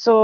Så 0.00 0.14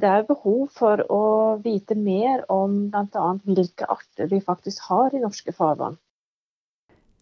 det 0.00 0.08
er 0.10 0.26
behov 0.28 0.66
for 0.76 1.00
å 1.08 1.22
vite 1.64 1.96
mer 1.96 2.42
om 2.52 2.90
bl.a. 2.92 3.28
hvilke 3.46 3.88
arter 3.88 4.28
vi 4.28 4.42
faktisk 4.44 4.90
har 4.90 5.14
i 5.14 5.22
norske 5.22 5.54
farvann. 5.56 5.96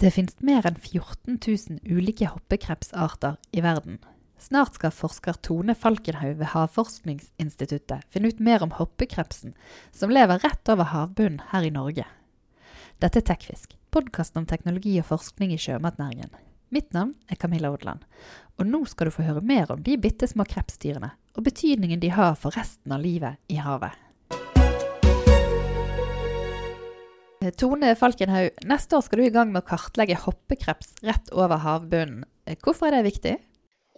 Det 0.03 0.11
finnes 0.11 0.41
mer 0.43 0.67
enn 0.67 0.81
14 0.81 1.37
000 1.39 1.79
ulike 1.87 2.27
hoppekrepsarter 2.27 3.37
i 3.55 3.63
verden. 3.63 4.01
Snart 4.43 4.75
skal 4.75 4.91
forsker 4.91 5.39
Tone 5.47 5.77
Falkenhaug 5.79 6.41
ved 6.41 6.51
Havforskningsinstituttet 6.57 8.09
finne 8.11 8.33
ut 8.33 8.41
mer 8.43 8.65
om 8.67 8.75
hoppekrepsen, 8.75 9.55
som 9.95 10.11
lever 10.11 10.43
rett 10.43 10.73
over 10.75 10.91
havbunnen 10.91 11.45
her 11.53 11.69
i 11.69 11.71
Norge. 11.71 12.09
Dette 12.99 13.23
er 13.23 13.29
Tekfisk, 13.31 13.77
podkasten 13.95 14.43
om 14.43 14.49
teknologi 14.51 14.97
og 14.99 15.07
forskning 15.13 15.55
i 15.55 15.61
sjømatnæringen. 15.63 16.35
Mitt 16.73 16.95
navn 16.97 17.11
er 17.29 17.37
Camilla 17.37 17.69
Odland, 17.69 18.01
og 18.57 18.65
nå 18.65 18.79
skal 18.89 19.11
du 19.11 19.13
få 19.13 19.27
høre 19.27 19.43
mer 19.45 19.69
om 19.75 19.83
de 19.85 19.99
bitte 20.01 20.25
små 20.25 20.47
krepsdyrene 20.49 21.11
og 21.37 21.45
betydningen 21.45 22.01
de 22.01 22.09
har 22.17 22.33
for 22.41 22.57
resten 22.57 22.95
av 22.97 23.03
livet 23.05 23.37
i 23.53 23.59
havet. 23.61 23.93
Tone 27.61 27.91
Falkenhaug, 27.99 28.63
neste 28.71 28.97
år 28.97 29.05
skal 29.05 29.21
du 29.21 29.25
i 29.27 29.35
gang 29.35 29.51
med 29.53 29.61
å 29.61 29.69
kartlegge 29.69 30.17
hoppekreps 30.23 30.95
rett 31.05 31.29
over 31.37 31.61
havbunnen. 31.61 32.25
Hvorfor 32.65 32.89
er 32.89 32.97
det 33.03 33.11
viktig? 33.11 33.35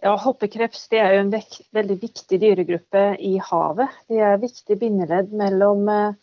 Ja, 0.03 0.17
Hoppekreps 0.19 0.89
er 0.91 1.15
jo 1.15 1.23
en 1.23 1.31
veldig 1.31 1.97
viktig 2.01 2.41
dyregruppe 2.43 3.05
i 3.23 3.37
havet. 3.39 3.95
Det 4.11 4.19
er 4.19 4.41
viktig 4.41 4.75
bindeledd 4.81 5.31
mellom 5.31 5.87
eh, 5.89 6.19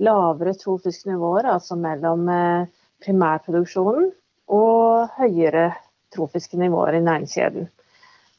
lavere 0.00 0.56
trofiske 0.56 1.12
nivåer, 1.12 1.50
altså 1.52 1.76
mellom 1.76 2.24
eh, 2.32 2.72
primærproduksjonen, 3.04 4.08
og 4.50 5.20
høyere 5.20 5.68
trofiske 6.14 6.58
nivåer 6.60 6.98
i 6.98 7.04
næringskjeden. 7.06 7.68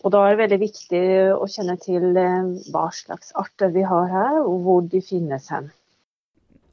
Og 0.02 0.14
da 0.14 0.24
er 0.26 0.34
det 0.34 0.42
veldig 0.42 0.60
viktig 0.64 1.04
å 1.36 1.48
kjenne 1.52 1.78
til 1.82 2.18
eh, 2.18 2.52
hva 2.74 2.88
slags 2.96 3.34
arter 3.38 3.74
vi 3.76 3.86
har 3.86 4.10
her, 4.10 4.42
og 4.42 4.66
hvor 4.66 4.84
de 4.90 5.02
finnes 5.06 5.50
hen. 5.54 5.70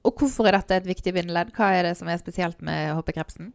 Og 0.07 0.15
hvorfor 0.17 0.49
er 0.49 0.57
dette 0.57 0.79
et 0.79 0.89
viktig 0.89 1.13
bindeledd? 1.13 1.53
Hva 1.57 1.73
er 1.77 1.91
det 1.91 1.97
som 1.99 2.09
er 2.09 2.21
spesielt 2.21 2.63
med 2.65 2.95
hoppekrepsen? 2.97 3.53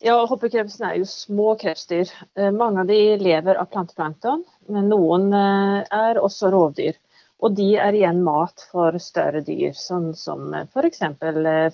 Ja, 0.00 0.14
Hoppekrepsen 0.24 0.86
er 0.88 0.94
jo 0.96 1.04
små 1.04 1.50
krepsdyr. 1.60 2.08
Eh, 2.38 2.48
mange 2.56 2.80
av 2.80 2.88
de 2.88 2.98
lever 3.20 3.58
av 3.60 3.68
planteplankton, 3.68 4.46
men 4.72 4.88
noen 4.88 5.28
eh, 5.36 5.82
er 5.92 6.20
også 6.22 6.48
rovdyr. 6.54 6.96
Og 7.44 7.52
de 7.58 7.74
er 7.80 7.96
igjen 7.96 8.22
mat 8.24 8.64
for 8.72 8.96
større 9.00 9.42
dyr, 9.44 9.74
sånn 9.76 10.14
som 10.16 10.54
f.eks. 10.56 11.02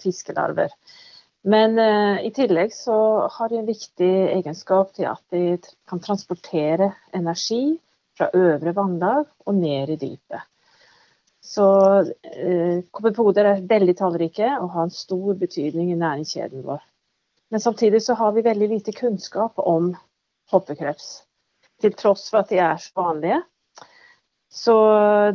fiskelarver. 0.02 0.74
Men 1.46 1.78
eh, 1.78 2.26
i 2.26 2.32
tillegg 2.34 2.72
så 2.74 2.96
har 3.30 3.48
de 3.48 3.60
en 3.60 3.68
viktig 3.68 4.12
egenskap 4.34 4.90
til 4.96 5.06
at 5.06 5.22
de 5.30 5.58
kan 5.86 6.02
transportere 6.02 6.90
energi 7.14 7.76
fra 8.18 8.32
øvre 8.34 8.72
vannlag 8.74 9.28
og 9.46 9.54
ned 9.54 9.92
i 9.94 9.98
dypet. 10.00 10.42
Så 11.46 11.66
eh, 12.02 12.82
kopperpoder 12.90 13.46
er 13.52 13.62
veldig 13.70 13.94
tallrike 14.00 14.48
og 14.58 14.72
har 14.74 14.88
en 14.88 14.94
stor 14.94 15.38
betydning 15.38 15.92
i 15.92 16.00
næringskjeden 16.00 16.66
vår. 16.66 16.82
Men 17.54 17.62
samtidig 17.62 18.02
så 18.02 18.16
har 18.18 18.34
vi 18.34 18.42
veldig 18.42 18.68
lite 18.72 18.96
kunnskap 18.96 19.62
om 19.62 19.92
hoppekreps. 20.50 21.20
Til 21.80 21.94
tross 21.94 22.26
for 22.32 22.42
at 22.42 22.50
de 22.50 22.58
er 22.58 22.80
så 22.82 22.90
vanlige. 22.98 23.38
Så 24.52 24.74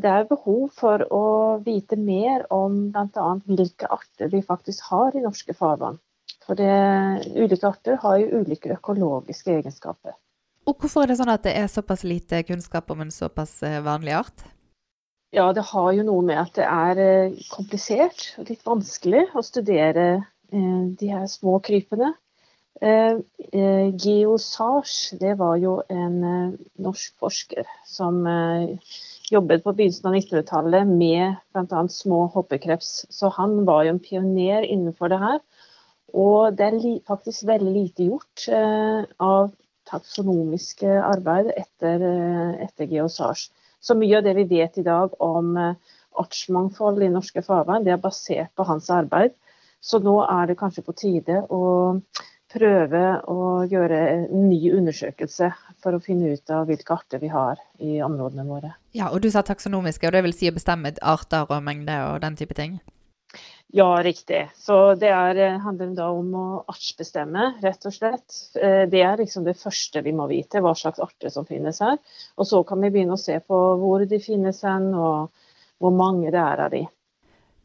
det 0.02 0.10
er 0.10 0.30
behov 0.30 0.70
for 0.78 1.04
å 1.14 1.26
vite 1.66 1.98
mer 2.00 2.46
om 2.54 2.88
bl.a. 2.94 3.28
hvilke 3.46 3.90
arter 3.92 4.32
vi 4.32 4.42
faktisk 4.46 4.88
har 4.92 5.16
i 5.16 5.24
norske 5.24 5.54
farvann. 5.58 6.00
For 6.46 6.58
det, 6.58 6.72
ulike 7.36 7.68
arter 7.68 8.00
har 8.02 8.18
jo 8.22 8.42
ulike 8.42 8.72
økologiske 8.74 9.54
egenskaper. 9.60 10.16
Og 10.70 10.78
Hvorfor 10.78 11.04
er 11.04 11.12
det 11.12 11.20
sånn 11.20 11.34
at 11.34 11.44
det 11.46 11.54
er 11.58 11.70
såpass 11.70 12.06
lite 12.08 12.42
kunnskap 12.48 12.90
om 12.94 13.04
en 13.04 13.14
såpass 13.14 13.62
eh, 13.66 13.82
vanlig 13.84 14.16
art? 14.20 14.44
Ja, 15.32 15.52
Det 15.54 15.64
har 15.72 15.92
jo 15.96 16.04
noe 16.08 16.26
med 16.28 16.40
at 16.42 16.58
det 16.60 16.68
er 16.68 17.00
eh, 17.02 17.40
komplisert 17.54 18.34
og 18.40 18.50
litt 18.52 18.66
vanskelig 18.68 19.26
å 19.36 19.44
studere 19.46 20.08
eh, 20.20 20.84
de 21.00 21.12
her 21.12 21.28
små 21.32 21.60
krypene. 21.64 22.14
Geosage 24.02 25.18
det 25.20 25.36
var 25.38 25.58
jo 25.62 25.82
en 25.92 26.16
norsk 26.82 27.14
forsker 27.20 27.68
som 27.86 28.24
jobbet 29.32 29.64
på 29.64 29.74
begynnelsen 29.76 30.10
av 30.10 30.16
1900-tallet 30.18 30.88
med 30.88 31.36
bl.a. 31.54 31.82
små 31.92 32.26
hoppekreps. 32.34 33.06
Så 33.10 33.30
han 33.38 33.66
var 33.68 33.86
jo 33.86 33.96
en 33.96 34.04
pioner 34.04 34.66
innenfor 34.66 35.12
det 35.12 35.20
her. 35.22 35.40
Og 36.14 36.58
det 36.58 36.68
er 36.68 37.00
faktisk 37.08 37.46
veldig 37.48 37.72
lite 37.72 38.08
gjort 38.10 38.48
eh, 38.52 39.04
av 39.24 39.52
taksonomiske 39.88 40.92
arbeid 41.00 41.52
etter, 41.56 42.04
eh, 42.04 42.66
etter 42.66 42.90
geosage. 42.92 43.50
Så 43.82 43.96
mye 43.98 44.20
av 44.20 44.28
det 44.28 44.36
vi 44.38 44.50
vet 44.50 44.78
i 44.78 44.86
dag 44.86 45.16
om 45.24 45.56
eh, 45.58 45.96
artsmangfold 46.20 47.02
i 47.04 47.12
norske 47.14 47.44
farvann, 47.46 47.86
det 47.86 47.96
er 47.96 48.04
basert 48.04 48.52
på 48.56 48.68
hans 48.68 48.90
arbeid. 48.92 49.38
Så 49.82 50.02
nå 50.04 50.20
er 50.28 50.52
det 50.52 50.60
kanskje 50.60 50.84
på 50.86 50.98
tide 51.00 51.40
å 51.50 51.64
prøve 52.52 53.04
å 53.32 53.64
gjøre 53.70 54.00
en 54.12 54.48
ny 54.50 54.60
undersøkelse 54.76 55.52
for 55.82 55.98
å 55.98 56.04
finne 56.04 56.34
ut 56.36 56.54
av 56.54 56.68
hvilke 56.70 56.96
arter 56.96 57.22
vi 57.24 57.32
har 57.32 57.60
i 57.80 58.00
områdene 58.04 58.46
våre. 58.48 58.74
Ja, 58.98 59.10
og 59.12 59.22
Du 59.22 59.30
sa 59.32 59.44
taksonomiske, 59.46 60.08
og 60.08 60.16
det 60.16 60.26
vil 60.28 60.36
si 60.36 60.50
å 60.52 60.56
bestemme 60.56 60.94
arter 61.02 61.48
og 61.50 61.64
mengde 61.64 61.96
og 62.10 62.22
den 62.26 62.38
type 62.40 62.58
ting? 62.58 62.80
Ja, 63.74 64.04
riktig. 64.04 64.50
Så 64.60 64.96
det 65.00 65.08
er, 65.16 65.38
handler 65.64 65.94
da 65.96 66.10
om 66.12 66.34
å 66.36 66.48
artsbestemme, 66.68 67.54
rett 67.64 67.86
og 67.88 67.94
slett. 67.96 68.40
Eh, 68.60 68.84
det 68.92 69.00
er 69.08 69.22
liksom 69.22 69.46
det 69.48 69.56
første 69.56 70.04
vi 70.04 70.12
må 70.12 70.26
vite, 70.28 70.60
hva 70.60 70.74
slags 70.76 71.00
arter 71.00 71.32
som 71.32 71.48
finnes 71.48 71.80
her. 71.80 71.96
Og 72.36 72.50
så 72.50 72.60
kan 72.68 72.84
vi 72.84 72.92
begynne 72.92 73.16
å 73.16 73.22
se 73.22 73.40
på 73.40 73.60
hvor 73.80 74.04
de 74.04 74.20
finnes 74.20 74.60
hen, 74.68 74.90
og 74.92 75.32
hvor 75.80 75.96
mange 75.96 76.34
det 76.36 76.42
er 76.42 76.66
av 76.66 76.76
de. 76.76 76.84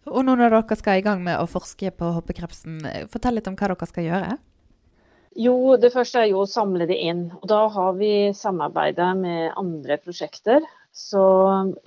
Og 0.06 0.22
nå 0.22 0.36
når 0.38 0.54
dere 0.54 0.78
skal 0.78 1.00
i 1.00 1.02
gang 1.02 1.24
med 1.26 1.40
å 1.40 1.48
forske 1.50 1.90
på 1.90 2.12
hoppekrepsen, 2.20 2.84
fortell 3.10 3.40
litt 3.40 3.50
om 3.50 3.58
hva 3.58 3.72
dere 3.72 3.90
skal 3.90 4.06
gjøre? 4.06 4.36
Jo, 5.36 5.76
det 5.76 5.92
første 5.92 6.22
er 6.22 6.30
jo 6.30 6.42
å 6.44 6.48
samle 6.48 6.86
det 6.88 6.96
inn. 7.04 7.26
Og 7.42 7.48
da 7.50 7.66
har 7.72 7.96
vi 7.98 8.32
samarbeida 8.36 9.10
med 9.18 9.52
andre 9.60 9.98
prosjekter. 10.00 10.64
Så 10.96 11.24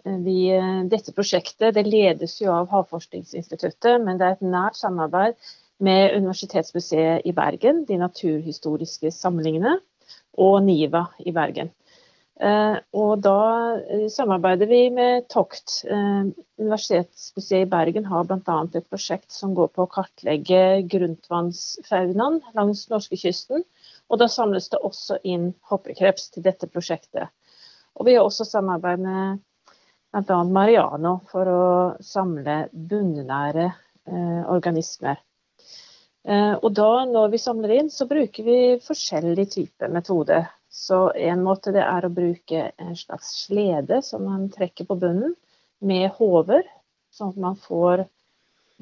eh, 0.05 0.19
vi, 0.21 0.37
eh, 0.53 0.83
dette 0.91 1.15
prosjektet 1.17 1.73
det 1.73 1.87
ledes 1.87 2.37
jo 2.43 2.51
av 2.53 2.69
Havforskningsinstituttet, 2.69 3.97
men 4.05 4.19
det 4.19 4.27
er 4.27 4.37
et 4.37 4.45
nært 4.45 4.77
samarbeid 4.77 5.33
med 5.81 6.13
Universitetsmuseet 6.19 7.25
i 7.25 7.33
Bergen, 7.33 7.85
de 7.89 7.97
naturhistoriske 7.97 9.09
samlingene, 9.15 9.79
og 10.37 10.59
NIVA 10.67 11.07
i 11.25 11.33
Bergen. 11.33 11.71
Eh, 12.39 12.75
og 12.95 13.19
da 13.19 13.39
eh, 13.83 14.05
samarbeider 14.11 14.69
vi 14.69 14.85
med 14.95 15.27
Tokt. 15.31 15.81
Eh, 15.83 16.29
Universitetsmuseet 16.61 17.65
i 17.65 17.69
Bergen 17.69 18.05
har 18.07 18.27
bl.a. 18.29 18.57
et 18.63 18.87
prosjekt 18.87 19.33
som 19.35 19.51
går 19.57 19.73
på 19.75 19.83
å 19.83 19.91
kartlegge 19.91 20.61
grunnvannsfaunaen 20.91 22.39
langs 22.55 22.85
norskekysten. 22.91 23.65
Og 24.07 24.21
da 24.21 24.29
samles 24.31 24.71
det 24.71 24.79
også 24.79 25.19
inn 25.27 25.51
hoppekreps 25.67 26.29
til 26.35 26.45
dette 26.47 26.69
prosjektet. 26.71 27.27
Og 27.99 28.07
vi 28.07 28.15
har 28.15 28.23
også 28.23 28.47
samarbeid 28.47 29.03
med 29.03 29.41
bl.a. 30.15 30.39
Mariano 30.47 31.17
for 31.31 31.51
å 31.51 31.65
samle 32.01 32.61
bunnære 32.71 33.67
organismer. 34.49 35.19
Og 36.29 36.71
da 36.73 36.87
når 37.05 37.27
vi 37.35 37.39
samler 37.41 37.75
inn, 37.75 37.91
så 37.93 38.07
bruker 38.09 38.47
vi 38.47 38.57
forskjellige 38.81 39.51
typer 39.53 39.91
metoder. 39.93 40.47
Så 40.79 41.11
en 41.11 41.43
måte 41.43 41.73
det 41.75 41.83
er 41.83 42.05
å 42.07 42.13
bruke 42.13 42.69
en 42.79 42.95
slags 42.95 43.33
slede 43.43 43.99
som 44.05 44.23
man 44.23 44.47
trekker 44.53 44.87
på 44.87 44.95
bunnen, 45.01 45.35
med 45.79 46.11
håver, 46.15 46.63
sånn 47.15 47.33
at 47.33 47.39
man 47.39 47.57
får 47.59 48.05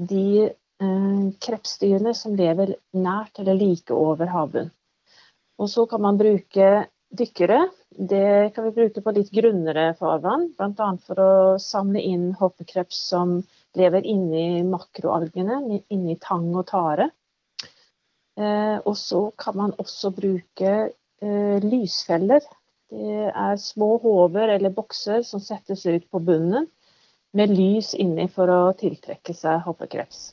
de 0.09 0.50
eh, 0.50 1.25
krepsdyrene 1.46 2.13
som 2.18 2.36
lever 2.38 2.75
nært 2.98 3.42
eller 3.42 3.57
like 3.57 3.94
over 3.94 4.30
havbunnen. 4.30 4.74
Og 5.57 5.69
så 5.74 5.88
kan 5.89 6.04
man 6.06 6.18
bruke 6.19 6.69
dykkere. 7.18 7.63
Det 7.89 8.54
kan 8.54 8.68
vi 8.68 8.75
bruke 8.75 9.01
på 9.01 9.13
litt 9.16 9.31
grunnere 9.33 9.88
farvann, 9.98 10.51
bl.a. 10.57 10.89
for 11.01 11.22
å 11.22 11.31
samle 11.62 12.04
inn 12.06 12.27
hoppekreps 12.38 13.00
som 13.10 13.39
lever 13.77 14.06
inni 14.06 14.62
makroalgene, 14.69 15.81
inni 15.94 16.18
tang 16.22 16.51
og 16.54 16.68
tare. 16.69 17.10
Eh, 18.38 18.77
og 18.86 18.94
så 18.98 19.24
kan 19.38 19.57
man 19.57 19.74
også 19.81 20.13
bruke 20.13 20.77
lysfeller. 21.64 22.44
Det 22.94 23.31
er 23.34 23.58
små 23.60 23.98
håver 24.04 24.54
eller 24.54 24.72
bokser 24.72 25.24
som 25.25 25.42
settes 25.44 25.86
ut 25.86 26.06
på 26.12 26.22
bunnen 26.24 26.68
med 27.36 27.52
lys 27.52 27.94
inni 27.94 28.28
for 28.31 28.52
å 28.52 28.60
tiltrekke 28.78 29.36
seg 29.36 29.64
hoppekreps. 29.66 30.31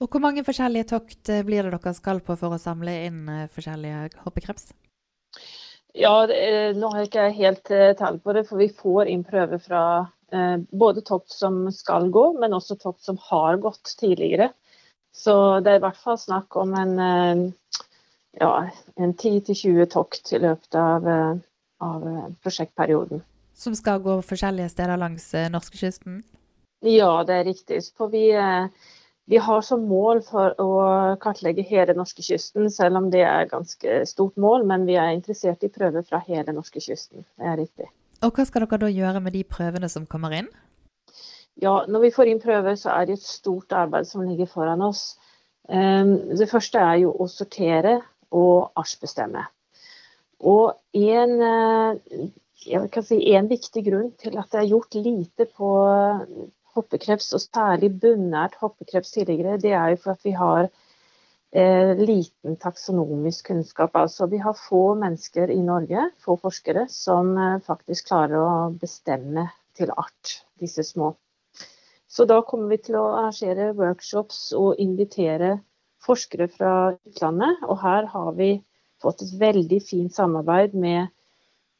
Og 0.00 0.12
Hvor 0.12 0.20
mange 0.20 0.44
forskjellige 0.44 0.90
tokt 0.92 1.30
eh, 1.32 1.44
blir 1.46 1.64
det 1.64 1.72
dere 1.72 1.94
skal 1.96 2.20
på 2.24 2.36
for 2.36 2.52
å 2.52 2.60
samle 2.60 2.92
inn 3.06 3.22
eh, 3.32 3.46
forskjellige 3.52 4.10
hoppekreps? 4.26 4.68
Ja, 5.96 6.26
Nå 6.76 6.90
har 6.92 7.00
jeg 7.00 7.08
ikke 7.08 7.30
helt 7.38 7.72
eh, 7.72 7.94
tall 7.96 8.20
på 8.20 8.34
det, 8.36 8.44
for 8.48 8.60
vi 8.60 8.68
får 8.68 9.08
inn 9.08 9.24
prøver 9.24 9.62
fra 9.62 9.82
eh, 10.32 10.58
både 10.68 11.04
tokt 11.06 11.32
som 11.32 11.64
skal 11.72 12.10
gå, 12.12 12.26
men 12.40 12.56
også 12.56 12.76
tokt 12.82 13.00
som 13.06 13.16
har 13.30 13.56
gått 13.62 13.96
tidligere. 13.96 14.50
Så 15.16 15.32
det 15.64 15.72
er 15.72 15.80
i 15.80 15.86
hvert 15.86 16.02
fall 16.02 16.20
snakk 16.20 16.58
om 16.60 16.76
en 16.76 16.98
eh, 17.00 17.46
ja, 18.40 18.68
en 18.96 19.14
10-20 19.14 19.86
tokt 19.92 20.32
i 20.32 20.40
løpet 20.42 20.74
av, 20.74 21.08
eh, 21.08 21.36
av, 21.80 22.06
eh, 22.08 22.28
prosjektperioden. 22.42 23.22
som 23.56 23.74
skal 23.74 24.02
gå 24.04 24.20
forskjellige 24.20 24.68
steder 24.68 24.98
langs 25.00 25.32
norskekysten? 25.48 26.22
Ja, 26.84 27.24
det 27.24 27.34
er 27.34 27.44
riktig. 27.44 27.78
For 27.96 28.08
vi, 28.12 28.28
vi 29.26 29.36
har 29.36 29.62
som 29.62 29.86
mål 29.88 30.20
for 30.22 30.52
å 30.60 31.16
kartlegge 31.16 31.64
hele 31.64 31.94
norskekysten, 31.96 32.68
selv 32.70 32.96
om 32.96 33.10
det 33.10 33.22
er 33.22 33.46
et 33.46 33.50
ganske 33.50 34.04
stort 34.04 34.36
mål. 34.36 34.66
Men 34.66 34.84
vi 34.84 34.98
er 35.00 35.14
interessert 35.14 35.64
i 35.64 35.72
prøver 35.72 36.04
fra 36.04 36.20
hele 36.26 36.52
norskekysten. 36.52 37.24
Det 37.24 37.46
er 37.46 37.56
riktig. 37.56 37.88
Og 38.22 38.36
hva 38.36 38.44
skal 38.44 38.66
dere 38.66 38.78
da 38.78 38.92
gjøre 38.92 39.22
med 39.24 39.32
de 39.32 39.42
prøvene 39.44 39.88
som 39.88 40.04
kommer 40.04 40.36
inn? 40.36 40.52
Ja, 41.56 41.86
Når 41.88 42.00
vi 42.00 42.10
får 42.10 42.28
inn 42.28 42.40
prøver, 42.40 42.76
så 42.76 42.92
er 42.92 43.06
det 43.06 43.16
et 43.16 43.24
stort 43.24 43.72
arbeid 43.72 44.04
som 44.06 44.20
ligger 44.20 44.46
foran 44.46 44.82
oss. 44.82 45.16
Det 45.66 46.50
første 46.50 46.78
er 46.78 47.00
jo 47.06 47.16
å 47.16 47.26
sortere 47.26 48.02
og 48.34 48.72
artsbestemme. 48.78 49.46
Og 50.40 50.74
en, 50.92 51.34
eh, 51.42 52.28
si, 52.56 53.20
en, 53.34 53.48
viktig 53.48 53.84
grunn 53.86 54.10
til 54.20 54.36
at 54.38 54.50
det 54.52 54.62
er 54.62 54.70
gjort 54.72 54.94
lite 54.98 55.46
på 55.56 55.70
hoppekreps, 56.76 57.32
og 57.36 57.40
særlig 57.40 57.92
bunnært 58.00 58.58
hoppekreps 58.60 59.14
tidligere, 59.16 59.60
det 59.62 59.72
er 59.72 59.94
jo 59.94 60.02
for 60.02 60.16
at 60.16 60.26
vi 60.26 60.34
har 60.36 60.68
eh, 61.56 61.92
liten 61.96 62.56
taksonomisk 62.60 63.52
kunnskap. 63.52 63.96
Altså 63.96 64.28
vi 64.32 64.40
har 64.42 64.58
få 64.58 64.94
mennesker 65.00 65.52
i 65.52 65.60
Norge, 65.64 66.10
få 66.24 66.36
forskere, 66.42 66.86
som 66.92 67.36
eh, 67.38 67.60
faktisk 67.66 68.10
klarer 68.12 68.42
å 68.42 68.74
bestemme 68.80 69.48
til 69.76 69.92
art 69.96 70.40
disse 70.60 70.84
små. 70.84 71.14
Så 72.08 72.24
da 72.24 72.40
kommer 72.46 72.70
vi 72.72 72.80
til 72.86 72.96
å 73.00 73.08
arrangere 73.16 73.72
workshops 73.76 74.52
og 74.56 74.78
invitere 74.80 75.58
forskere 76.04 76.48
fra 76.52 76.72
utlandet. 77.06 77.62
Og 77.66 77.80
her 77.82 78.08
har 78.12 78.32
vi 78.38 78.50
fått 79.02 79.22
et 79.24 79.34
veldig 79.40 79.80
fint 79.84 80.14
samarbeid 80.14 80.74
med 80.74 81.12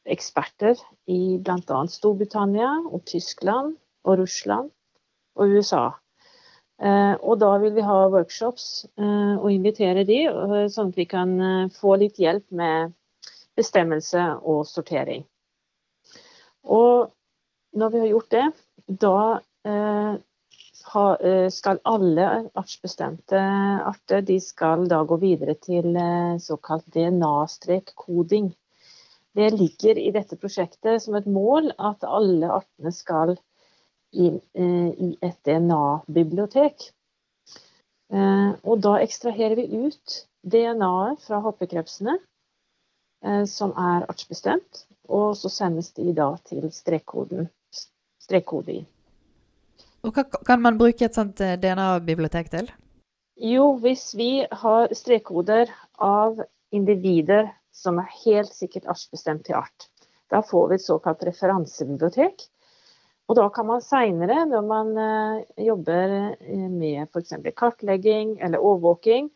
eksperter 0.07 0.79
i 1.11 1.37
bl.a. 1.43 1.79
Storbritannia 1.91 2.71
og 2.87 3.03
Tyskland 3.09 3.75
og 4.07 4.19
Russland 4.21 4.71
og 5.37 5.57
USA. 5.57 5.87
Eh, 6.77 7.15
og 7.25 7.39
da 7.41 7.55
vil 7.57 7.73
vi 7.73 7.85
ha 7.85 7.97
workshops 8.13 8.85
eh, 9.01 9.33
og 9.33 9.49
invitere 9.49 10.05
de, 10.05 10.19
eh, 10.29 10.67
sånn 10.69 10.91
at 10.91 10.99
vi 10.99 11.07
kan 11.09 11.33
få 11.73 11.95
litt 11.97 12.19
hjelp 12.21 12.45
med 12.53 12.93
bestemmelse 13.57 14.23
og 14.45 14.61
sortering. 14.69 15.25
Og 16.69 17.09
når 17.77 17.93
vi 17.93 18.03
har 18.03 18.11
gjort 18.11 18.33
det, 18.35 18.45
da 18.87 19.17
skal 21.51 21.79
alle 21.83 22.27
artsbestemte 22.55 23.39
arter 23.89 24.21
de 24.25 24.37
skal 24.41 24.87
da 24.87 25.01
gå 25.07 25.17
videre 25.21 25.57
til 25.59 25.95
eh, 25.99 26.37
såkalt 26.39 26.87
DNA-strekkoding. 26.95 28.53
Det 29.37 29.49
ligger 29.53 29.99
i 29.99 30.13
dette 30.15 30.37
prosjektet 30.39 31.03
som 31.03 31.17
et 31.19 31.27
mål 31.27 31.73
at 31.75 32.07
alle 32.07 32.49
artene 32.61 32.93
skal 32.95 33.35
inn 34.15 34.39
eh, 34.55 34.89
i 34.95 35.11
et 35.21 35.37
DNA-bibliotek. 35.45 36.91
Og 38.07 38.77
da 38.79 38.93
ekstraherer 39.03 39.57
vi 39.59 39.65
ut 39.83 40.13
DNA-et 40.47 41.25
fra 41.25 41.41
hoppekrepsene, 41.43 42.13
som 43.51 43.73
er 43.75 44.05
artsbestemt, 44.07 44.85
og 45.11 45.35
så 45.35 45.51
sendes 45.51 45.91
de 45.99 46.13
da 46.15 46.29
til 46.47 46.69
strekkoden, 46.71 47.49
strekkoding. 48.23 48.85
Og 50.07 50.15
hva 50.15 50.23
kan 50.47 50.61
man 50.63 50.77
bruke 50.79 51.03
et 51.03 51.17
sånt 51.17 51.41
eh, 51.43 51.57
DNA-bibliotek 51.59 52.51
til? 52.53 52.69
Jo, 53.43 53.73
hvis 53.83 54.09
vi 54.17 54.31
har 54.61 54.93
strekkoder 54.95 55.69
av 56.01 56.39
individer 56.73 57.49
som 57.75 57.99
er 58.01 58.13
helt 58.23 58.53
sikkert 58.55 58.87
artsbestemt 58.89 59.45
til 59.45 59.59
art. 59.59 59.89
Da 60.31 60.41
får 60.43 60.69
vi 60.69 60.77
et 60.77 60.85
såkalt 60.85 61.23
referansebibliotek. 61.27 62.47
Og 63.27 63.35
da 63.35 63.49
kan 63.53 63.67
man 63.67 63.83
seinere, 63.83 64.45
når 64.47 64.63
man 64.67 64.93
uh, 64.95 65.43
jobber 65.59 66.13
eh, 66.39 66.67
med 66.71 67.09
f.eks. 67.11 67.35
kartlegging 67.59 68.37
eller 68.39 68.63
overvåking, 68.63 69.27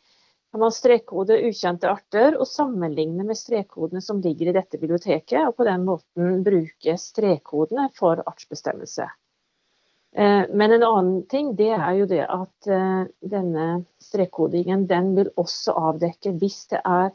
kan 0.52 0.64
man 0.64 0.74
strekkode 0.76 1.38
ukjente 1.48 1.92
arter 1.92 2.36
og 2.40 2.48
sammenligne 2.48 3.24
med 3.28 3.40
strekkodene 3.40 4.02
som 4.04 4.20
ligger 4.24 4.52
i 4.52 4.56
dette 4.56 4.80
biblioteket, 4.80 5.44
og 5.48 5.56
på 5.60 5.68
den 5.68 5.86
måten 5.88 6.42
bruke 6.48 6.96
strekkodene 7.00 7.90
for 7.96 8.24
artsbestemmelse. 8.26 9.08
Eh, 10.16 10.44
men 10.50 10.72
en 10.72 10.84
annen 10.84 11.26
ting 11.28 11.54
det 11.56 11.72
er 11.72 11.92
jo 11.96 12.06
det 12.10 12.24
at 12.28 12.68
eh, 12.68 13.04
denne 13.24 13.68
strekkodingen 14.04 14.84
den 14.90 15.14
vil 15.16 15.30
også 15.40 15.76
avdekke 15.80 16.34
hvis 16.42 16.66
det 16.74 16.82
er 16.84 17.14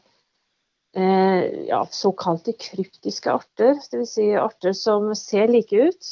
eh, 0.97 1.67
ja, 1.69 1.83
såkalte 1.93 2.55
kryptiske 2.57 3.33
arter. 3.33 3.77
Dvs. 3.91 4.15
Si 4.15 4.31
arter 4.33 4.73
som 4.73 5.11
ser 5.15 5.53
like 5.53 5.77
ut, 5.77 6.09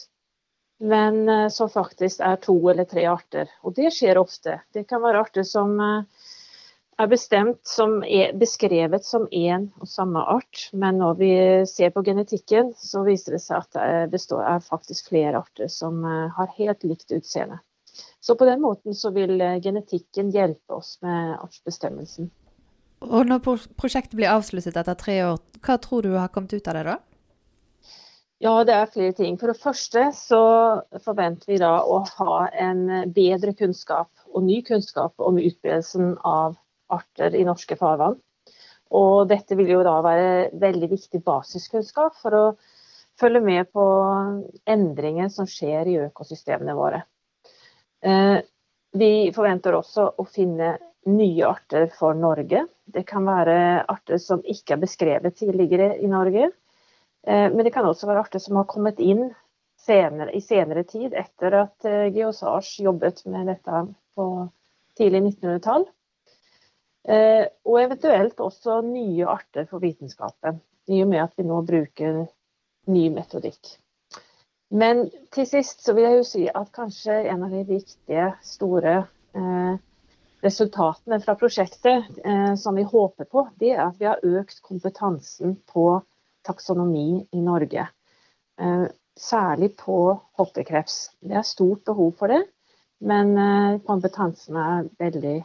men 0.86 1.50
som 1.56 1.70
faktisk 1.72 2.20
er 2.20 2.36
to 2.44 2.58
eller 2.70 2.84
tre 2.84 3.06
arter. 3.08 3.50
Og 3.64 3.74
det 3.78 3.94
skjer 3.96 4.20
ofte. 4.20 4.60
Det 4.76 4.84
kan 4.90 5.02
være 5.02 5.22
arter 5.24 5.46
som 5.48 5.78
er 7.02 7.10
bestemt 7.12 7.60
som 7.68 7.98
er 8.04 8.34
beskrevet 8.40 9.04
som 9.06 9.28
én 9.28 9.68
og 9.82 9.90
samme 9.90 10.22
art, 10.32 10.70
men 10.74 11.00
når 11.02 11.18
vi 11.20 11.32
ser 11.68 11.92
på 11.92 12.04
genetikken, 12.08 12.72
så 12.80 13.04
viser 13.08 13.36
det 13.36 13.42
seg 13.44 13.64
at 13.64 13.76
det 13.76 14.12
består, 14.14 14.44
er 14.48 14.64
faktisk 14.64 15.12
flere 15.12 15.42
arter 15.42 15.72
som 15.72 16.04
eh, 16.08 16.30
har 16.38 16.54
helt 16.58 16.86
likt 16.88 17.12
utseende. 17.12 17.60
Så 18.24 18.36
på 18.36 18.48
den 18.48 18.64
måten 18.64 18.96
så 18.96 19.12
vil 19.16 19.36
eh, 19.42 19.60
genetikken 19.64 20.32
hjelpe 20.32 20.80
oss 20.80 20.96
med 21.04 21.36
artsbestemmelsen. 21.42 22.32
Og 23.06 23.28
når 23.28 23.44
prosjektet 23.78 24.16
blir 24.18 24.32
avsluttet 24.32 24.78
etter 24.80 24.96
tre 24.98 25.20
år, 25.28 25.44
hva 25.66 25.76
tror 25.82 26.06
du 26.06 26.16
har 26.16 26.32
kommet 26.34 26.56
ut 26.56 26.72
av 26.72 26.80
det 26.80 26.88
da? 26.88 26.96
Ja, 28.44 28.56
det 28.68 28.74
er 28.76 28.92
flere 28.92 29.14
ting. 29.16 29.38
For 29.40 29.52
det 29.52 29.60
første 29.60 30.10
så 30.16 30.44
forventer 31.04 31.54
vi 31.54 31.60
da 31.62 31.78
å 31.84 32.02
ha 32.18 32.46
en 32.52 33.12
bedre 33.16 33.54
kunnskap 33.56 34.12
og 34.32 34.44
ny 34.48 34.62
kunnskap 34.68 35.16
om 35.24 35.40
utbredelsen 35.40 36.16
av 36.20 36.58
arter 36.94 37.36
i 37.36 37.46
norske 37.48 37.78
farvann. 37.80 38.18
Og 38.96 39.28
dette 39.30 39.58
vil 39.58 39.72
jo 39.74 39.84
da 39.86 39.98
være 40.06 40.50
veldig 40.62 40.90
viktig 40.92 41.22
basiskunnskap 41.26 42.18
for 42.22 42.38
å 42.38 42.44
følge 43.20 43.42
med 43.42 43.72
på 43.74 43.86
endringer 44.70 45.32
som 45.34 45.48
skjer 45.50 45.90
i 45.90 46.00
økosystemene 46.06 46.76
våre. 46.78 47.02
Eh, 48.06 48.38
vi 48.96 49.12
forventer 49.36 49.76
også 49.76 50.12
å 50.22 50.26
finne 50.30 50.76
nye 51.10 51.48
arter 51.48 51.90
for 51.94 52.18
Norge. 52.18 52.66
Det 52.86 53.04
kan 53.08 53.26
være 53.28 53.58
arter 53.92 54.22
som 54.22 54.44
ikke 54.46 54.76
er 54.76 54.84
beskrevet 54.84 55.38
tidligere 55.38 55.96
i 56.02 56.10
Norge. 56.12 56.52
Eh, 57.28 57.48
men 57.52 57.66
det 57.66 57.74
kan 57.74 57.88
også 57.88 58.10
være 58.10 58.26
arter 58.26 58.44
som 58.44 58.62
har 58.62 58.70
kommet 58.70 59.02
inn 59.02 59.28
senere, 59.82 60.32
i 60.34 60.42
senere 60.42 60.86
tid, 60.88 61.14
etter 61.14 61.60
at 61.66 61.86
eh, 61.90 62.08
Geosage 62.14 62.86
jobbet 62.86 63.26
med 63.30 63.52
dette 63.52 63.86
på 64.16 64.30
tidlig 64.98 65.24
1900-tall. 65.26 65.88
Eh, 67.06 67.46
og 67.66 67.82
eventuelt 67.84 68.40
også 68.42 68.80
nye 68.86 69.28
arter 69.30 69.68
for 69.70 69.84
vitenskapen, 69.84 70.62
i 70.90 71.02
og 71.04 71.10
med 71.12 71.22
at 71.22 71.36
vi 71.38 71.46
nå 71.46 71.60
bruker 71.66 72.24
ny 72.90 73.04
metodikk. 73.14 73.76
Men 74.74 75.06
til 75.34 75.46
sist 75.48 75.86
så 75.86 75.94
vil 75.94 76.08
jeg 76.08 76.18
jo 76.18 76.26
si 76.26 76.46
at 76.50 76.72
kanskje 76.74 77.20
en 77.30 77.46
av 77.46 77.54
de 77.54 77.62
viktige, 77.68 78.32
store 78.46 78.96
eh, 79.38 79.78
resultatene 80.46 81.22
fra 81.22 81.38
prosjektet 81.38 82.10
eh, 82.26 82.54
som 82.58 82.78
vi 82.78 82.86
håper 82.90 83.30
på, 83.30 83.48
det 83.62 83.76
er 83.76 83.86
at 83.86 84.02
vi 84.02 84.10
har 84.10 84.26
økt 84.26 84.62
kompetansen 84.66 85.56
på 85.70 85.88
taksonomi 86.46 87.26
i 87.32 87.42
Norge. 87.42 87.88
Eh, 88.62 88.86
særlig 89.16 89.76
på 89.80 90.00
hoppekreps. 90.38 91.12
Det 91.22 91.38
er 91.38 91.48
stort 91.48 91.86
behov 91.86 92.16
for 92.20 92.34
det, 92.34 92.44
men 93.06 93.38
eh, 93.38 93.82
kompetansen 93.86 94.58
er 94.58 94.90
veldig 95.00 95.38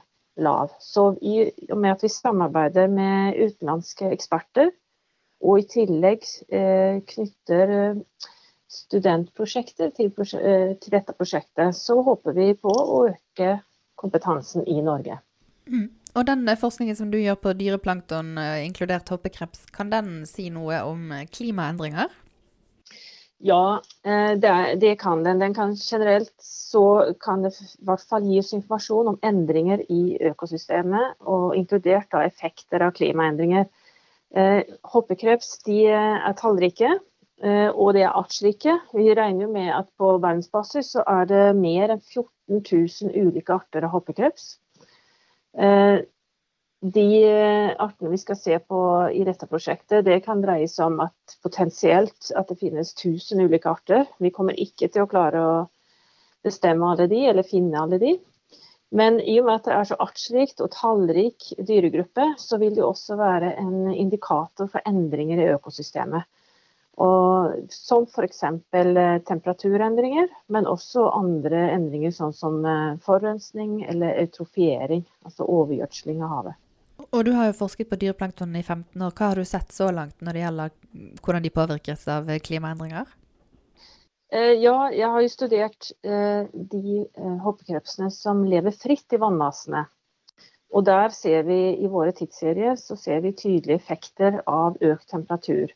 lav. 0.42 0.74
Så 0.80 1.12
i 1.22 1.50
og 1.70 1.78
med 1.78 1.96
at 1.96 2.04
vi 2.04 2.12
samarbeider 2.12 2.90
med 2.92 3.38
utenlandske 3.38 4.10
eksperter, 4.14 4.70
og 5.40 5.62
i 5.62 5.68
tillegg 5.68 6.26
eh, 6.52 7.00
knytter 7.08 7.72
eh, 7.76 8.26
studentprosjekter 8.70 9.92
til, 9.96 10.12
eh, 10.36 10.74
til, 10.76 10.92
dette 10.92 11.16
prosjektet, 11.16 11.76
så 11.76 11.96
håper 12.04 12.36
vi 12.36 12.52
på 12.54 12.70
å 12.70 13.06
øke 13.08 13.56
kompetansen 14.00 14.66
i 14.68 14.80
Norge. 14.84 15.16
Mm. 15.70 15.88
Og 16.18 16.26
den 16.28 16.44
eh, 16.48 16.60
forskningen 16.60 16.98
som 16.98 17.12
du 17.12 17.18
gjør 17.20 17.40
på 17.40 17.54
dyreplankton, 17.56 18.34
inkludert 18.66 19.08
hoppekreps, 19.08 19.64
kan 19.72 19.92
den 19.92 20.26
si 20.28 20.50
noe 20.52 20.82
om 20.84 21.08
klimaendringer? 21.32 22.12
Ja, 23.42 23.82
eh, 24.04 24.32
det, 24.36 24.74
det, 24.80 24.96
kan 24.96 25.24
den. 25.24 25.38
Den 25.38 25.54
kan 25.54 25.74
generelt 25.74 26.34
så 26.38 27.14
kan 27.20 27.42
det 27.42 27.54
i 27.60 27.84
hvert 27.88 28.02
fall 28.04 28.26
gi 28.28 28.40
oss 28.42 28.52
informasjon 28.52 29.08
om 29.14 29.18
endringer 29.24 29.80
i 29.88 30.18
økosystemet, 30.28 31.14
og 31.24 31.54
inkludert 31.56 32.10
da 32.12 32.26
effekter 32.26 32.84
av 32.84 32.92
klimaendringer. 32.98 33.64
Eh, 34.36 34.60
hoppekreps 34.92 35.54
de 35.64 35.78
er 35.88 36.36
tallrike, 36.36 36.92
eh, 37.40 37.70
og 37.72 37.94
de 37.96 38.04
er 38.04 38.12
artsrike. 38.20 38.76
Vi 38.92 39.08
regner 39.16 39.48
med 39.48 39.72
at 39.72 39.88
på 39.96 40.12
verdensbasis 40.18 40.92
så 40.98 41.06
er 41.08 41.32
det 41.32 41.44
mer 41.56 41.96
enn 41.96 42.04
14 42.04 42.60
000 42.60 43.16
ulike 43.24 43.56
arter 43.56 43.88
av 43.88 43.96
hoppekreps. 43.96 44.50
De 46.80 47.24
eh, 47.28 47.74
artene 47.78 48.10
vi 48.10 48.18
skal 48.18 48.36
se 48.36 48.58
på 48.58 48.78
i 49.12 49.24
dette 49.24 49.46
prosjektet, 49.46 50.04
det 50.04 50.22
kan 50.24 50.40
dreie 50.40 50.68
seg 50.68 50.86
om 50.88 51.02
at 51.04 51.36
potensielt 51.44 52.30
at 52.36 52.48
det 52.48 52.56
finnes 52.60 52.94
1000 52.94 53.44
ulike 53.44 53.68
arter. 53.68 54.06
Vi 54.18 54.32
kommer 54.32 54.56
ikke 54.56 54.88
til 54.88 55.04
å 55.04 55.10
klare 55.10 55.42
å 55.44 55.54
bestemme 56.44 56.88
alle 56.88 57.04
de, 57.10 57.20
eller 57.28 57.44
finne 57.44 57.82
alle 57.82 58.00
de. 58.00 58.14
Men 58.96 59.20
i 59.20 59.36
og 59.38 59.46
med 59.46 59.60
at 59.60 59.68
det 59.68 59.74
er 59.76 59.90
så 59.90 59.98
artsrikt 60.02 60.62
og 60.64 60.72
tallrik 60.74 61.50
dyregruppe, 61.58 62.32
så 62.40 62.58
vil 62.58 62.72
det 62.74 62.82
også 62.82 63.18
være 63.20 63.52
en 63.60 63.92
indikator 63.92 64.70
for 64.72 64.82
endringer 64.88 65.44
i 65.44 65.50
økosystemet. 65.52 66.24
Og 67.00 67.68
som 67.72 68.08
f.eks. 68.08 68.42
Eh, 68.48 69.20
temperaturendringer, 69.28 70.32
men 70.48 70.68
også 70.68 71.06
andre 71.12 71.68
endringer 71.76 72.16
sånn 72.16 72.34
som 72.36 72.58
eh, 72.64 72.98
forurensning 73.04 73.84
eller 73.84 74.18
eutrofiering, 74.24 75.04
altså 75.28 75.46
overgjødsling 75.46 76.24
av 76.24 76.34
havet. 76.34 76.60
Og 77.10 77.24
du 77.26 77.32
har 77.34 77.48
jo 77.50 77.58
forsket 77.58 77.90
på 77.90 77.98
dyreplankton 77.98 78.54
i 78.54 78.62
15 78.62 79.02
år. 79.02 79.14
Hva 79.18 79.32
har 79.32 79.40
du 79.40 79.44
sett 79.48 79.72
så 79.74 79.90
langt 79.94 80.20
når 80.22 80.36
det 80.36 80.44
gjelder 80.44 80.74
hvordan 81.24 81.42
de 81.42 81.54
påvirkes 81.54 82.06
av 82.14 82.30
klimaendringer? 82.46 83.08
Eh, 84.30 84.54
ja, 84.62 84.76
jeg 84.94 85.10
har 85.10 85.24
jo 85.24 85.32
studert 85.32 85.90
de 86.02 87.00
hoppekrepsene 87.42 88.12
som 88.14 88.44
lever 88.46 88.76
fritt 88.76 89.16
i 89.16 89.18
vannmassene. 89.18 89.88
Og 90.70 90.86
der 90.86 91.10
ser 91.14 91.42
vi 91.48 91.58
i 91.82 91.90
våre 91.90 92.12
tidsserier 92.14 92.76
så 92.78 92.94
ser 92.98 93.24
vi 93.24 93.34
tydelige 93.34 93.80
effekter 93.80 94.38
av 94.46 94.78
økt 94.78 95.08
temperatur. 95.10 95.72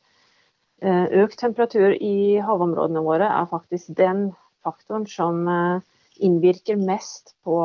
Eh, 0.83 1.07
økt 1.25 1.39
temperatur 1.41 1.97
i 1.99 2.39
havområdene 2.45 3.03
våre 3.03 3.27
er 3.27 3.51
faktisk 3.51 3.91
den 3.99 4.29
faktoren 4.63 5.07
som 5.11 5.49
eh, 5.51 5.83
innvirker 6.23 6.79
mest 6.79 7.35
på, 7.47 7.59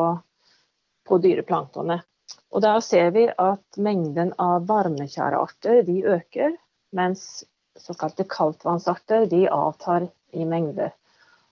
på 1.05 1.21
dyreplanktonet. 1.21 2.05
Og 2.49 2.63
der 2.65 2.79
ser 2.81 3.11
vi 3.13 3.27
at 3.29 3.77
mengden 3.77 4.33
av 4.41 4.65
varmekjærearter 4.69 5.85
øker, 6.15 6.55
mens 6.95 7.43
såkalte 7.79 8.25
kaldtvannsarter 8.29 9.27
de 9.29 9.45
avtar 9.53 10.07
i 10.33 10.45
mengde. 10.45 10.89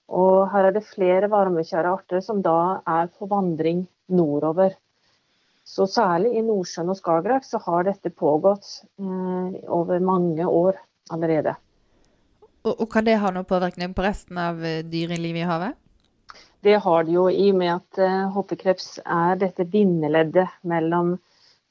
Og 0.08 0.48
her 0.52 0.70
er 0.70 0.76
det 0.76 0.88
flere 0.88 1.30
varmekjære 1.30 1.94
arter 2.00 2.24
som 2.24 2.42
da 2.42 2.82
er 2.88 3.12
på 3.12 3.28
vandring 3.30 3.86
nordover. 4.08 4.74
Så 5.68 5.86
særlig 5.92 6.38
i 6.40 6.44
Nordsjøen 6.48 6.90
og 6.94 6.98
Skagerrak 6.98 7.44
så 7.44 7.60
har 7.66 7.84
dette 7.90 8.10
pågått 8.10 8.70
eh, 9.00 9.58
over 9.68 10.00
mange 10.00 10.48
år 10.48 10.80
allerede. 11.12 11.58
Og, 12.64 12.72
og, 12.72 12.88
Kan 12.92 13.06
det 13.06 13.20
ha 13.20 13.32
noen 13.32 13.48
påvirkning 13.48 13.94
på 13.96 14.06
resten 14.06 14.40
av 14.40 14.64
eh, 14.64 14.80
dyrelivet 14.88 15.44
i 15.44 15.50
havet? 15.50 15.76
Det 16.68 16.76
har 16.84 17.08
det 17.08 17.16
jo, 17.16 17.30
i 17.32 17.48
og 17.54 17.60
med 17.62 17.72
at 17.78 18.02
uh, 18.04 18.28
hoppekreps 18.36 18.98
er 19.04 19.40
dette 19.40 19.66
bindeleddet 19.72 20.50
mellom 20.68 21.16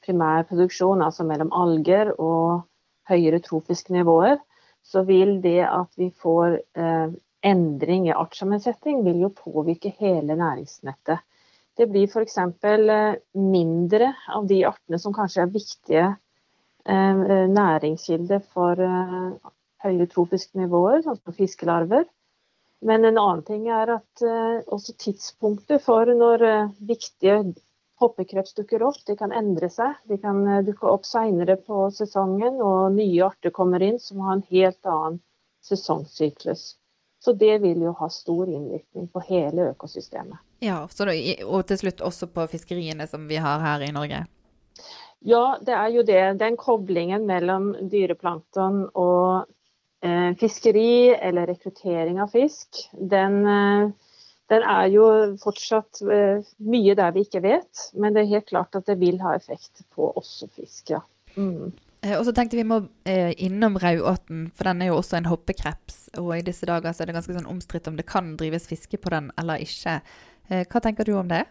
primærproduksjon, 0.06 1.04
altså 1.04 1.26
mellom 1.28 1.52
alger 1.52 2.14
og 2.16 2.64
høyere 3.10 3.42
trofiske 3.44 3.92
nivåer. 3.92 4.38
Så 4.86 5.02
vil 5.04 5.40
det 5.44 5.60
at 5.68 5.90
vi 6.00 6.08
får 6.24 6.58
uh, 6.80 7.08
endring 7.44 8.08
i 8.08 8.16
artssammensetning, 8.16 9.02
vil 9.04 9.26
jo 9.26 9.34
påvirke 9.36 9.92
hele 10.00 10.38
næringsnettet. 10.38 11.20
Det 11.76 11.90
blir 11.92 12.08
f.eks. 12.08 12.38
Uh, 12.64 13.18
mindre 13.36 14.14
av 14.32 14.48
de 14.48 14.62
artene 14.64 15.02
som 15.02 15.14
kanskje 15.14 15.44
er 15.44 15.52
viktige 15.52 16.14
Eh, 16.88 17.48
næringskilde 17.50 18.40
for 18.54 18.78
eh, 18.78 20.06
tropiske 20.12 20.58
nivåer, 20.58 21.00
sånn 21.02 21.18
som 21.18 21.34
fiskelarver. 21.34 22.04
Men 22.84 23.04
en 23.04 23.18
annen 23.18 23.44
ting 23.46 23.68
er 23.72 23.94
at 23.96 24.22
eh, 24.22 24.58
også 24.66 24.96
tidspunktet 25.00 25.82
for 25.84 26.10
når 26.12 26.44
viktige 26.88 27.38
hoppekreps 28.00 28.52
dukker 28.58 28.82
opp, 28.84 28.98
de 29.08 29.16
kan 29.16 29.32
endre 29.32 29.70
seg. 29.72 29.96
De 30.04 30.18
kan 30.20 30.42
dukke 30.66 30.90
opp 30.90 31.06
senere 31.08 31.56
på 31.56 31.86
sesongen, 31.96 32.60
og 32.60 32.92
nye 32.98 33.24
arter 33.24 33.54
kommer 33.56 33.82
inn 33.82 33.96
som 34.02 34.20
har 34.26 34.36
en 34.36 34.44
helt 34.50 34.90
annen 34.92 35.22
sesongsyklus. 35.64 36.74
Så 37.24 37.32
det 37.32 37.58
vil 37.58 37.80
jo 37.82 37.92
ha 37.98 38.08
stor 38.08 38.48
innvirkning 38.48 39.08
på 39.08 39.20
hele 39.26 39.70
økosystemet. 39.72 40.38
Ja, 40.62 40.84
da, 40.98 41.14
Og 41.46 41.66
til 41.66 41.80
slutt 41.80 42.00
også 42.04 42.28
på 42.30 42.46
fiskeriene 42.52 43.06
som 43.10 43.26
vi 43.28 43.40
har 43.42 43.58
her 43.64 43.82
i 43.82 43.92
Norge? 43.92 44.20
Ja, 45.26 45.58
det 45.60 45.74
er 45.74 45.88
jo 45.90 46.04
det. 46.06 46.38
Den 46.38 46.56
koblingen 46.60 47.26
mellom 47.26 47.72
dyreplankton 47.90 48.84
og 48.92 49.42
eh, 49.42 49.52
fiskeri 50.40 51.14
eller 51.14 51.46
rekruttering 51.46 52.20
av 52.22 52.32
fisk, 52.34 52.82
den, 52.92 53.40
eh, 53.46 53.88
den 54.52 54.66
er 54.76 54.86
jo 54.92 55.06
fortsatt 55.42 56.02
eh, 56.06 56.46
mye 56.62 56.94
der 56.98 57.14
vi 57.16 57.26
ikke 57.26 57.42
vet. 57.44 57.88
Men 57.94 58.14
det 58.14 58.24
er 58.24 58.36
helt 58.36 58.48
klart 58.52 58.78
at 58.78 58.86
det 58.86 58.98
vil 59.02 59.18
ha 59.24 59.34
effekt 59.36 59.84
på 59.94 60.12
også 60.12 60.50
fisk, 60.54 60.94
ja. 60.94 61.02
Mm. 61.36 61.72
Eh, 62.06 62.14
og 62.18 62.24
så 62.26 62.34
tenkte 62.36 62.58
vi 62.58 62.66
må 62.66 62.82
eh, 63.08 63.32
innom 63.42 63.78
raudåten, 63.82 64.50
for 64.54 64.68
den 64.70 64.82
er 64.82 64.92
jo 64.92 65.00
også 65.00 65.18
en 65.18 65.28
hoppekreps. 65.30 66.08
Og 66.20 66.36
i 66.36 66.44
disse 66.46 66.68
dager 66.68 66.94
så 66.94 67.02
er 67.02 67.10
det 67.10 67.18
ganske 67.18 67.36
sånn 67.36 67.50
omstridt 67.50 67.88
om 67.90 67.98
det 67.98 68.08
kan 68.08 68.34
drives 68.40 68.68
fiske 68.70 69.00
på 69.00 69.12
den 69.14 69.32
eller 69.40 69.62
ikke. 69.64 70.00
Eh, 70.48 70.66
hva 70.70 70.82
tenker 70.82 71.08
du 71.08 71.16
om 71.18 71.30
det? 71.32 71.44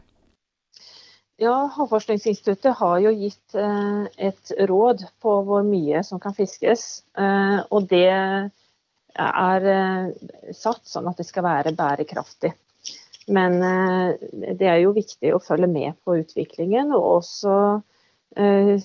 Ja, 1.38 1.56
Havforskningsinstituttet 1.76 2.78
har 2.80 3.00
jo 3.04 3.12
gitt 3.12 3.56
eh, 3.60 4.06
et 4.30 4.52
råd 4.70 5.04
på 5.20 5.34
hvor 5.44 5.66
mye 5.68 6.00
som 6.08 6.22
kan 6.24 6.36
fiskes. 6.36 7.04
Eh, 7.20 7.58
og 7.76 7.90
det 7.92 8.08
er 8.08 9.68
eh, 9.72 10.30
satt 10.56 10.88
sånn 10.88 11.10
at 11.12 11.20
det 11.20 11.28
skal 11.28 11.44
være 11.44 11.76
bærekraftig. 11.76 12.54
Men 13.36 13.58
det 13.58 14.68
er 14.70 14.84
jo 14.84 14.92
viktig 14.94 15.32
å 15.34 15.42
følge 15.42 15.66
med 15.66 15.96
på 16.06 16.14
utviklingen 16.20 16.92
og 16.94 17.08
også 17.24 17.56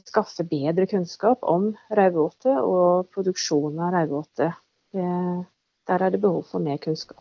skaffe 0.08 0.46
bedre 0.48 0.86
kunnskap 0.88 1.44
om 1.44 1.66
raudåte 1.92 2.54
og 2.64 3.10
produksjonen 3.12 3.82
av 3.84 3.92
raudåte. 3.98 4.48
Der 4.96 6.06
er 6.06 6.14
det 6.14 6.22
behov 6.22 6.46
for 6.48 6.64
mer 6.64 6.80
kunnskap. 6.80 7.20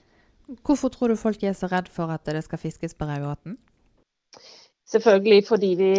Hvorfor 0.63 0.95
tror 0.95 1.11
du 1.11 1.19
folk 1.19 1.43
er 1.43 1.59
så 1.59 1.67
redd 1.67 1.91
for 1.91 2.07
at 2.15 2.23
det 2.23 2.45
skal 2.47 2.63
fiskes 2.63 2.95
på 2.95 3.09
raudåten? 3.11 3.59
Selvfølgelig 4.89 5.43
fordi 5.45 5.69
vi, 5.77 5.91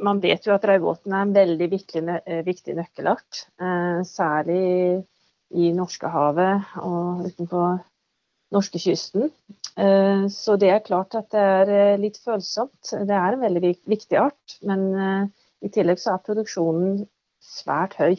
man 0.00 0.20
vet 0.22 0.46
jo 0.48 0.54
at 0.54 0.64
raudåten 0.64 1.12
er 1.12 1.26
en 1.26 1.34
veldig 1.34 1.66
viktig, 1.74 2.00
eh, 2.24 2.40
viktig 2.46 2.76
nøkkelart. 2.78 3.42
Eh, 3.60 4.00
særlig 4.08 5.04
i 5.50 5.72
Norskehavet 5.76 6.72
og 6.80 7.26
utenfor 7.26 7.82
norskekysten. 8.56 9.28
Eh, 9.76 10.24
så 10.32 10.56
det 10.56 10.72
er 10.72 10.86
klart 10.86 11.18
at 11.20 11.28
det 11.36 11.44
er 11.44 12.00
litt 12.00 12.16
følsomt. 12.24 12.94
Det 12.96 13.18
er 13.18 13.36
en 13.36 13.44
veldig 13.44 13.74
viktig 13.84 14.22
art. 14.24 14.58
Men 14.64 14.88
i 15.60 15.68
tillegg 15.68 16.00
så 16.00 16.16
er 16.16 16.24
produksjonen 16.24 17.04
svært 17.44 18.00
høy. 18.00 18.16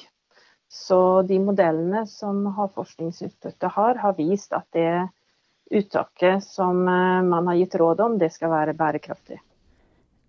Så 0.69 1.25
de 1.27 1.39
modellene 1.41 2.05
som 2.07 2.45
Havforskningsinstituttet 2.55 3.73
har, 3.73 3.97
har 3.97 4.19
vist 4.21 4.53
at 4.53 4.69
det 4.77 5.09
uttaket 5.71 6.45
som 6.45 6.85
man 6.85 7.47
har 7.49 7.57
gitt 7.57 7.75
råd 7.81 8.05
om, 8.05 8.19
det 8.21 8.29
skal 8.31 8.53
være 8.53 8.77
bærekraftig. 8.77 9.41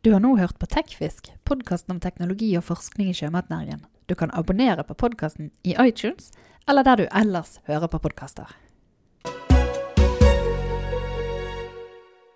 Du 0.04 0.12
har 0.12 0.20
nå 0.20 0.32
hørt 0.36 0.58
på 0.58 0.66
Tekfisk, 0.66 1.28
podkasten 1.46 1.92
om 1.94 2.00
teknologi 2.02 2.48
og 2.58 2.64
forskning 2.66 3.12
i 3.12 3.14
sjømatnæringen. 3.14 3.84
Du 4.10 4.16
kan 4.18 4.32
abonnere 4.34 4.82
på 4.82 4.96
podkasten 4.98 5.52
i 5.62 5.76
iTunes, 5.78 6.32
eller 6.66 6.82
der 6.82 6.96
du 6.98 7.04
ellers 7.20 7.60
hører 7.70 7.86
på 7.86 8.00
podkaster. 8.02 8.50